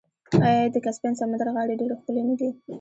[0.47, 2.49] آیا د کسپین سمندر غاړې ډیرې ښکلې نه دي؟